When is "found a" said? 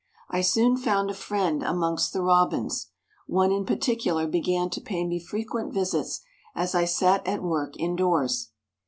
0.77-1.13